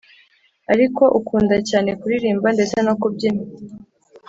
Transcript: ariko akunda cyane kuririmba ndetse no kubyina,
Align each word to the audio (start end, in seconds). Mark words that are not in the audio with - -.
ariko 0.73 1.03
akunda 1.17 1.55
cyane 1.69 1.89
kuririmba 1.99 2.47
ndetse 2.55 2.77
no 2.85 2.93
kubyina, 3.01 3.41